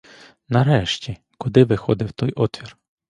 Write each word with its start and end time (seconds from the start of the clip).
Нарешті, 0.49 1.17
куди 1.37 1.63
виходив 1.63 2.11
той 2.11 2.31
отвір? 2.31 2.77